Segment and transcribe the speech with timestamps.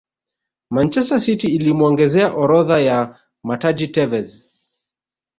[0.69, 4.47] manchester city ilimuongezea orodha ya mataji tevez